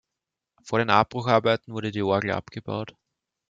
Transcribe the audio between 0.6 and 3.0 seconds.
Vor den Abbrucharbeiten wurde die Orgel abgebaut.